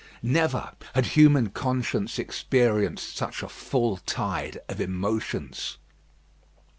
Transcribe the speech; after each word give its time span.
Never 0.23 0.71
had 0.95 1.05
human 1.05 1.49
conscience 1.51 2.17
experienced 2.17 3.15
such 3.15 3.43
a 3.43 3.47
full 3.47 3.97
tide 3.97 4.57
of 4.67 4.81
emotions. 4.81 5.77